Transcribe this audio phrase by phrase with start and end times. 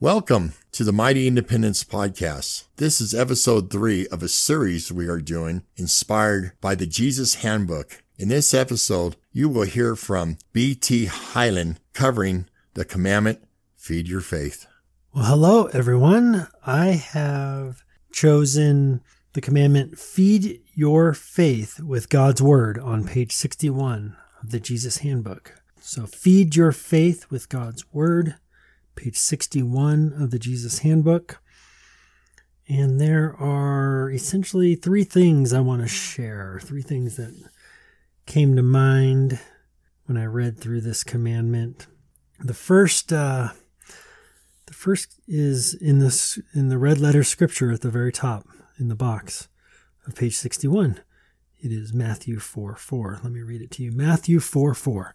[0.00, 2.68] Welcome to the Mighty Independence Podcast.
[2.76, 8.04] This is episode three of a series we are doing inspired by the Jesus Handbook.
[8.16, 11.06] In this episode, you will hear from B.T.
[11.06, 13.42] Highland covering the commandment,
[13.76, 14.68] Feed Your Faith.
[15.12, 16.46] Well, hello, everyone.
[16.64, 19.00] I have chosen
[19.32, 25.60] the commandment, Feed Your Faith with God's Word on page 61 of the Jesus Handbook.
[25.80, 28.36] So, Feed Your Faith with God's Word
[28.98, 31.40] page 61 of the Jesus Handbook.
[32.68, 37.32] And there are essentially three things I want to share, three things that
[38.26, 39.38] came to mind
[40.06, 41.86] when I read through this commandment.
[42.40, 43.50] The first, uh,
[44.66, 48.46] the first is in this in the red letter scripture at the very top
[48.78, 49.48] in the box
[50.06, 51.00] of page 61.
[51.60, 53.20] It is Matthew 4 4.
[53.22, 53.92] Let me read it to you.
[53.92, 55.14] Matthew 4 4.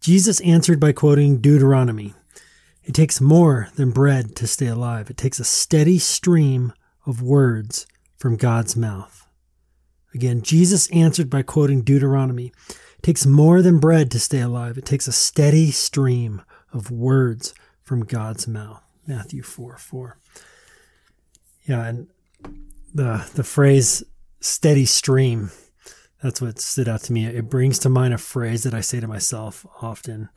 [0.00, 2.14] Jesus answered by quoting Deuteronomy
[2.90, 5.10] it takes more than bread to stay alive.
[5.10, 6.72] It takes a steady stream
[7.06, 9.28] of words from God's mouth.
[10.12, 12.52] Again, Jesus answered by quoting Deuteronomy.
[12.68, 14.76] It takes more than bread to stay alive.
[14.76, 18.82] It takes a steady stream of words from God's mouth.
[19.06, 20.18] Matthew 4 4.
[21.66, 22.08] Yeah, and
[22.92, 24.02] the the phrase
[24.40, 25.52] steady stream,
[26.24, 27.24] that's what stood out to me.
[27.26, 30.28] It brings to mind a phrase that I say to myself often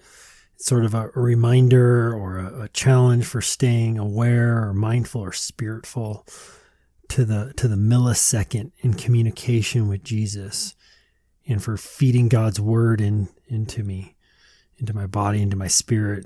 [0.64, 6.26] sort of a, reminder or a, a, challenge for staying aware or mindful or spiritful
[7.10, 10.74] to the to the millisecond in communication with Jesus
[11.46, 14.16] and for feeding God's word in into me
[14.78, 16.26] into my body into my spirit.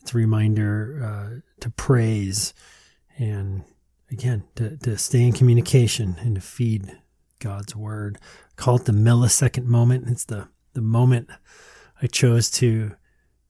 [0.00, 2.54] It's a reminder uh, to praise
[3.18, 3.64] and
[4.08, 6.96] again to, to stay in communication and to feed
[7.40, 8.18] God's word.
[8.54, 10.08] Call it the millisecond moment.
[10.08, 11.28] It's the the moment
[12.00, 12.92] I chose to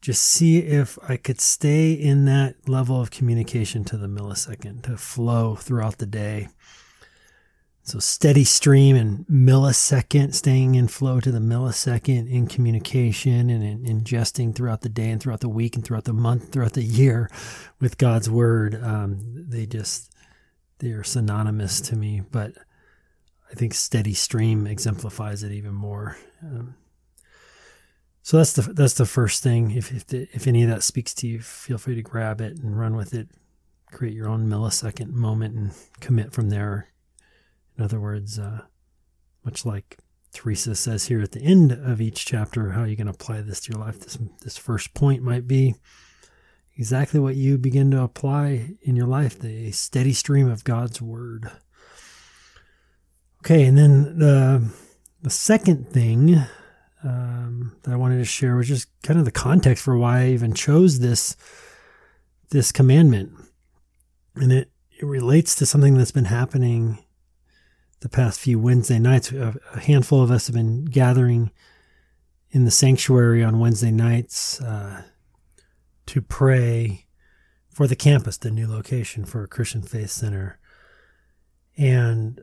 [0.02, 4.96] just see if I could stay in that level of communication to the millisecond, to
[4.96, 6.48] flow throughout the day.
[7.84, 13.84] So steady stream and millisecond, staying in flow to the millisecond in communication and in
[13.84, 17.30] ingesting throughout the day and throughout the week and throughout the month, throughout the year
[17.80, 18.80] with God's word.
[18.82, 19.18] Um,
[19.48, 20.12] they just,
[20.78, 22.52] they are synonymous to me, but
[23.50, 26.16] I think steady stream exemplifies it even more.
[26.42, 26.74] Um,
[28.22, 29.72] so that's the that's the first thing.
[29.72, 32.56] If if, the, if any of that speaks to you, feel free to grab it
[32.58, 33.28] and run with it.
[33.90, 36.88] Create your own millisecond moment and commit from there.
[37.76, 38.62] In other words, uh,
[39.44, 39.98] much like
[40.32, 43.72] Teresa says here at the end of each chapter, how you can apply this to
[43.72, 43.98] your life.
[43.98, 45.74] This this first point might be
[46.76, 51.50] exactly what you begin to apply in your life: the steady stream of God's word.
[53.40, 54.72] Okay, and then the
[55.22, 56.40] the second thing
[57.04, 60.28] um, that I wanted to share was just kind of the context for why I
[60.28, 61.36] even chose this
[62.50, 63.32] this commandment,
[64.34, 66.98] and it it relates to something that's been happening
[68.00, 69.32] the past few Wednesday nights.
[69.32, 71.50] A, a handful of us have been gathering
[72.50, 75.02] in the sanctuary on Wednesday nights uh,
[76.06, 77.06] to pray
[77.70, 80.58] for the campus, the new location for a Christian Faith Center,
[81.76, 82.42] and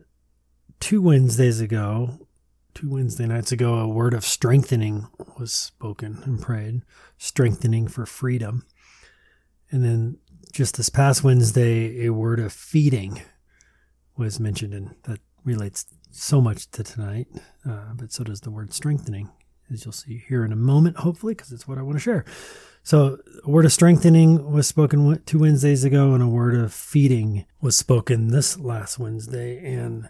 [0.80, 2.26] two Wednesdays ago,
[2.74, 5.08] two Wednesday nights ago, a word of strengthening
[5.38, 6.82] was spoken and prayed,
[7.18, 8.66] strengthening for freedom.
[9.70, 10.18] And then
[10.52, 13.22] just this past Wednesday, a word of feeding
[14.16, 17.28] was mentioned, and that relates so much to tonight,
[17.68, 19.30] uh, but so does the word strengthening,
[19.72, 22.24] as you'll see here in a moment, hopefully, because it's what I want to share.
[22.82, 27.46] So, a word of strengthening was spoken two Wednesdays ago, and a word of feeding
[27.60, 29.64] was spoken this last Wednesday.
[29.64, 30.08] And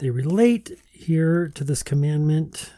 [0.00, 2.72] they relate here to this commandment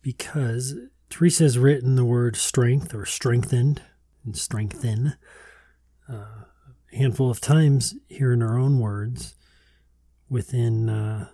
[0.00, 0.74] because
[1.10, 3.82] Teresa has written the word strength or strengthened
[4.24, 5.14] and strengthen
[6.08, 6.44] uh,
[6.92, 9.34] a handful of times here in her own words
[10.30, 11.28] within uh,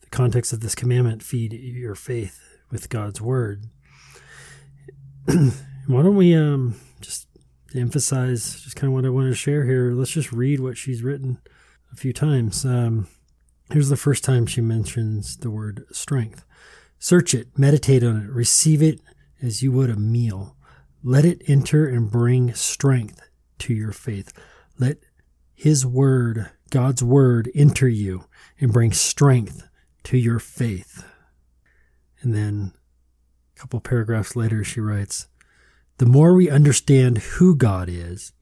[0.00, 2.40] the context of this commandment feed your faith
[2.70, 3.66] with God's word.
[5.26, 7.28] Why don't we um, just
[7.76, 9.92] emphasize just kind of what I want to share here?
[9.92, 11.38] Let's just read what she's written
[11.92, 12.64] a few times.
[12.64, 13.06] Um,
[13.70, 16.44] Here's the first time she mentions the word strength.
[16.98, 19.00] Search it, meditate on it, receive it
[19.42, 20.56] as you would a meal.
[21.02, 23.20] Let it enter and bring strength
[23.60, 24.32] to your faith.
[24.78, 24.98] Let
[25.54, 28.24] His Word, God's Word, enter you
[28.60, 29.68] and bring strength
[30.04, 31.04] to your faith.
[32.20, 32.72] And then
[33.54, 35.28] a couple paragraphs later, she writes
[35.98, 38.32] The more we understand who God is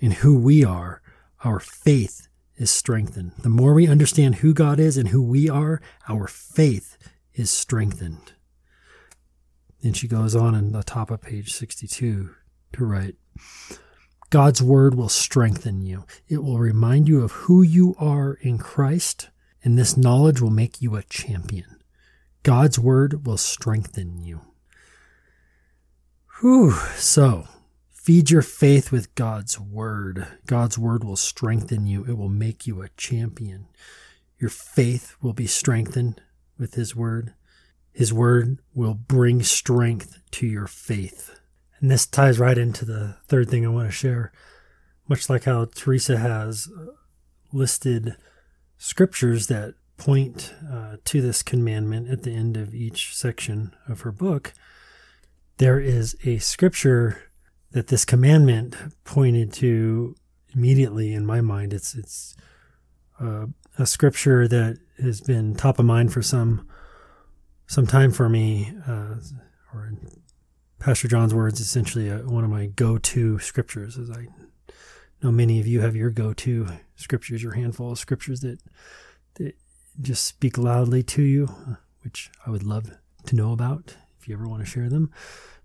[0.00, 1.00] and who we are,
[1.44, 2.28] our faith
[2.60, 3.32] is strengthened.
[3.38, 5.80] The more we understand who God is and who we are,
[6.10, 6.98] our faith
[7.32, 8.34] is strengthened.
[9.82, 12.34] And she goes on in the top of page 62
[12.74, 13.16] to write
[14.28, 16.04] God's word will strengthen you.
[16.28, 19.30] It will remind you of who you are in Christ,
[19.64, 21.80] and this knowledge will make you a champion.
[22.42, 24.42] God's word will strengthen you.
[26.40, 26.72] Whew.
[26.96, 27.48] So,
[28.10, 30.26] feed your faith with God's word.
[30.44, 32.04] God's word will strengthen you.
[32.06, 33.68] It will make you a champion.
[34.36, 36.20] Your faith will be strengthened
[36.58, 37.34] with His word.
[37.92, 41.38] His word will bring strength to your faith.
[41.78, 44.32] And this ties right into the third thing I want to share.
[45.06, 46.68] Much like how Teresa has
[47.52, 48.16] listed
[48.76, 54.10] scriptures that point uh, to this commandment at the end of each section of her
[54.10, 54.52] book,
[55.58, 57.29] there is a scripture
[57.72, 60.14] that this commandment pointed to
[60.54, 61.72] immediately in my mind.
[61.72, 62.36] It's it's
[63.20, 63.46] uh,
[63.78, 66.68] a scripture that has been top of mind for some
[67.66, 69.14] some time for me, uh,
[69.72, 69.92] or
[70.80, 73.96] Pastor John's words, essentially a, one of my go-to scriptures.
[73.96, 74.26] As I
[75.22, 76.66] know, many of you have your go-to
[76.96, 78.58] scriptures, your handful of scriptures that
[79.34, 79.54] that
[80.00, 82.90] just speak loudly to you, which I would love
[83.26, 85.10] to know about if you ever want to share them.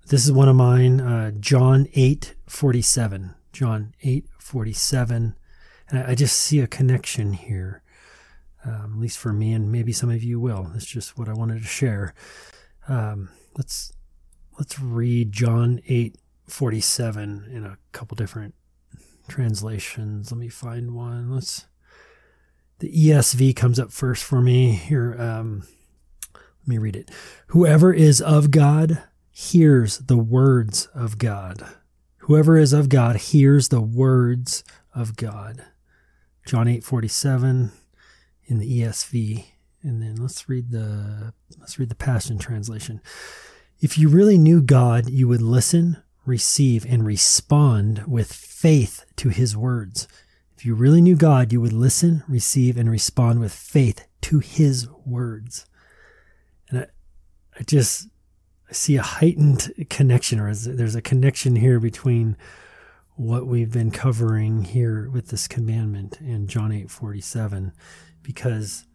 [0.08, 3.36] This is one of mine, uh, John 8 47.
[3.52, 5.36] John 8 47.
[5.90, 7.84] And I, just see a connection here,
[8.64, 10.70] um, at least for me, and maybe some of you will.
[10.74, 12.14] That's just what I wanted to share.
[12.88, 13.94] Um, let's
[14.58, 16.16] let's read John 8
[16.48, 18.56] 47 in a couple different
[19.28, 20.32] translations.
[20.32, 21.32] Let me find one.
[21.32, 21.66] Let's
[22.80, 25.16] the ESV comes up first for me here.
[25.20, 25.64] Um,
[26.66, 27.12] let me read it.
[27.48, 31.64] Whoever is of God hears the words of God.
[32.20, 34.64] Whoever is of God hears the words
[34.94, 35.64] of God.
[36.44, 37.72] John 8:47
[38.46, 39.46] in the ESV.
[39.84, 43.00] And then let's read the let's read the Passion translation.
[43.80, 49.56] If you really knew God, you would listen, receive and respond with faith to his
[49.56, 50.08] words.
[50.58, 54.88] If you really knew God, you would listen, receive, and respond with faith to His
[55.06, 55.66] words.
[57.58, 58.08] I just
[58.72, 62.36] see a heightened connection, or there's a connection here between
[63.16, 67.72] what we've been covering here with this commandment and John 8 47.
[68.22, 68.86] Because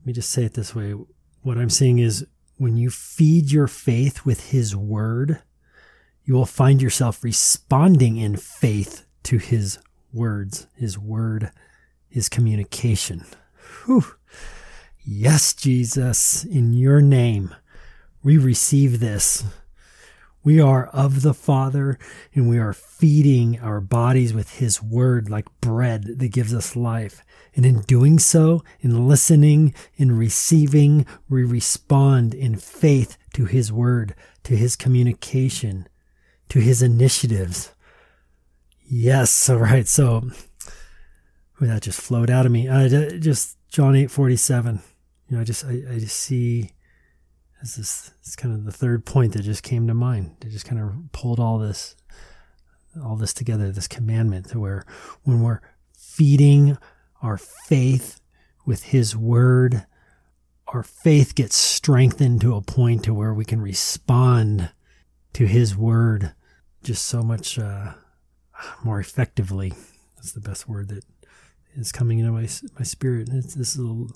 [0.00, 0.94] let me just say it this way
[1.42, 2.26] what I'm seeing is
[2.56, 5.40] when you feed your faith with His word,
[6.24, 9.78] you will find yourself responding in faith to His
[10.12, 11.50] words, his word,
[12.08, 13.24] his communication.
[13.84, 14.04] Whew.
[15.02, 17.54] Yes, Jesus, in your name,
[18.22, 19.44] we receive this.
[20.42, 21.98] We are of the Father
[22.34, 27.22] and we are feeding our bodies with His Word like bread that gives us life.
[27.54, 34.14] And in doing so, in listening, in receiving, we respond in faith to His Word,
[34.44, 35.88] to His communication,
[36.48, 37.72] to His initiatives.
[38.86, 39.50] Yes.
[39.50, 39.86] All right.
[39.86, 40.30] So
[41.60, 42.66] that just flowed out of me.
[43.18, 44.80] Just John eight forty seven.
[45.28, 46.70] You know, I just I, I just see
[47.60, 50.36] this it's kind of the third point that just came to mind.
[50.40, 51.96] It just kind of pulled all this
[53.02, 54.84] all this together, this commandment to where
[55.22, 55.60] when we're
[55.96, 56.76] feeding
[57.22, 58.20] our faith
[58.66, 59.86] with his word,
[60.68, 64.70] our faith gets strengthened to a point to where we can respond
[65.32, 66.32] to his word
[66.82, 67.92] just so much uh,
[68.82, 69.72] more effectively.
[70.16, 71.04] That's the best word that
[71.74, 72.48] is coming into my
[72.78, 73.28] my spirit.
[73.32, 74.06] It's, this is a,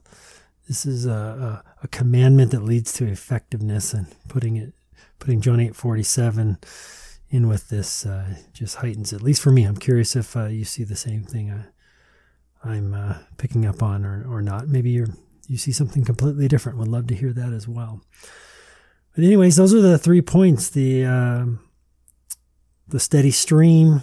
[0.69, 4.73] this is a, a, a, commandment that leads to effectiveness, and putting it
[5.19, 6.59] putting John eight forty seven
[7.31, 9.13] in with this uh, just heightens.
[9.13, 12.95] At least for me, I'm curious if uh, you see the same thing I, I'm
[12.95, 14.69] uh, picking up on, or or not.
[14.69, 15.09] Maybe you're
[15.49, 16.79] you see something completely different.
[16.79, 18.01] Would love to hear that as well.
[19.15, 21.61] But anyways, those are the three points: the um,
[22.89, 24.03] the steady stream,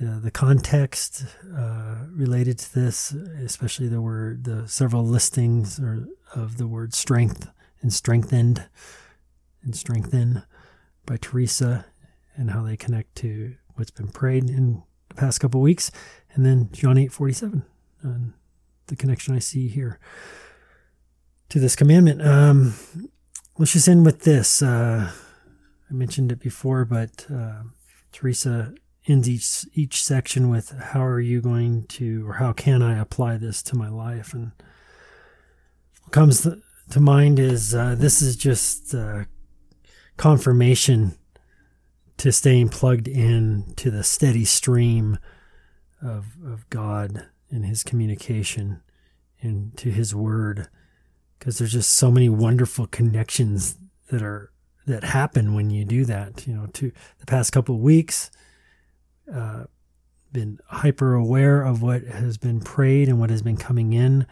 [0.00, 1.24] uh, the context
[1.56, 7.48] uh, related to this, especially the word, the several listings or, of the word strength
[7.82, 8.64] and strengthened
[9.62, 10.42] and strengthen
[11.04, 11.86] by Teresa
[12.36, 15.90] and how they connect to what's been prayed in the past couple weeks.
[16.32, 17.64] And then John 8 47,
[18.02, 18.32] and
[18.86, 19.98] the connection I see here
[21.48, 22.22] to this commandment.
[22.22, 22.74] Um,
[23.58, 24.62] let's just end with this.
[24.62, 25.10] Uh,
[25.90, 27.62] I mentioned it before, but uh,
[28.12, 28.74] Teresa
[29.08, 33.38] ends each each section with how are you going to or how can I apply
[33.38, 34.34] this to my life?
[34.34, 34.52] And
[36.02, 36.46] what comes
[36.90, 39.24] to mind is uh, this is just uh,
[40.16, 41.16] confirmation
[42.18, 45.18] to staying plugged in to the steady stream
[46.02, 48.82] of of God and His communication
[49.40, 50.68] and to His Word.
[51.38, 53.78] Because there's just so many wonderful connections
[54.10, 54.50] that are
[54.86, 58.30] that happen when you do that you know to the past couple of weeks
[59.32, 59.64] uh,
[60.32, 64.26] been hyper aware of what has been prayed and what has been coming in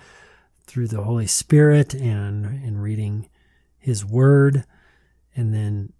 [0.66, 3.28] through the Holy Spirit and in reading
[3.78, 4.64] His Word.
[5.34, 5.92] And then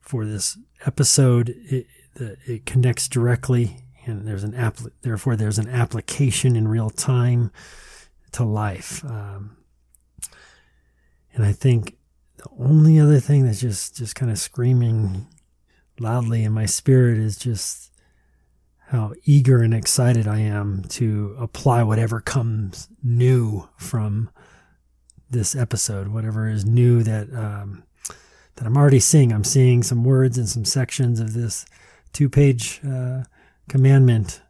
[0.00, 4.78] for this episode, it, it connects directly, and there's an app.
[5.02, 7.50] Therefore, there's an application in real time
[8.32, 9.04] to life.
[9.04, 9.56] Um,
[11.32, 11.96] and I think
[12.36, 15.26] the only other thing that's just just kind of screaming
[15.98, 17.92] loudly in my spirit is just
[18.90, 24.30] how eager and excited I am to apply whatever comes new from
[25.30, 27.84] this episode, whatever is new that um,
[28.56, 29.32] that I'm already seeing.
[29.32, 31.64] I'm seeing some words and some sections of this
[32.12, 33.22] two-page uh,
[33.68, 34.42] commandment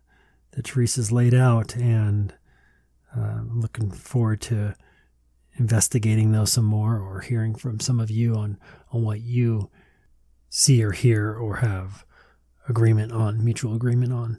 [0.53, 2.33] that Teresa's laid out, and
[3.15, 4.75] uh, I'm looking forward to
[5.57, 8.57] investigating those some more or hearing from some of you on
[8.91, 9.69] on what you
[10.49, 12.07] see or hear or have
[12.71, 14.39] agreement on, mutual agreement on.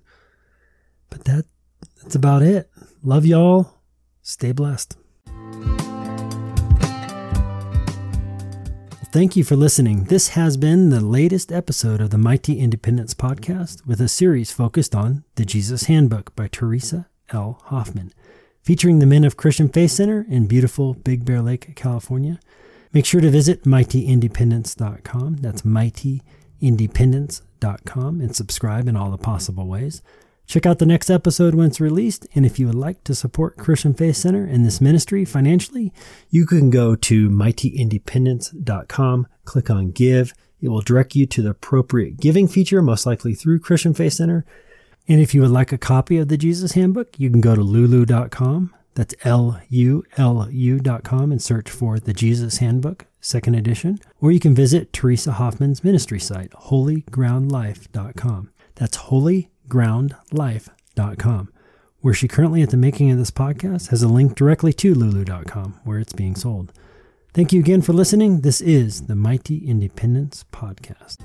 [1.09, 1.45] But that
[2.01, 2.71] that's about it.
[3.03, 3.75] Love y'all.
[4.23, 4.97] Stay blessed.
[9.13, 10.05] Thank you for listening.
[10.05, 14.95] This has been the latest episode of the Mighty Independence Podcast with a series focused
[14.95, 17.61] on the Jesus Handbook by Teresa L.
[17.65, 18.13] Hoffman,
[18.63, 22.39] featuring the men of Christian Faith Center in beautiful Big Bear Lake, California.
[22.93, 25.37] Make sure to visit mightyindependence.com.
[25.37, 30.01] That's mightyindependence.com and subscribe in all the possible ways.
[30.45, 32.27] Check out the next episode when it's released.
[32.35, 35.93] And if you would like to support Christian Faith Center and this ministry financially,
[36.29, 40.33] you can go to mightyindependence.com, click on give.
[40.59, 44.45] It will direct you to the appropriate giving feature, most likely through Christian Faith Center.
[45.07, 47.61] And if you would like a copy of the Jesus Handbook, you can go to
[47.61, 53.99] lulu.com that's L-U-L-U.com and search for the Jesus Handbook, second edition.
[54.19, 58.49] Or you can visit Teresa Hoffman's ministry site, holygroundlife.com.
[58.75, 61.53] That's holygroundlife.com,
[61.99, 65.79] where she currently at the making of this podcast has a link directly to lulu.com
[65.83, 66.71] where it's being sold.
[67.33, 68.41] Thank you again for listening.
[68.41, 71.21] This is the Mighty Independence Podcast.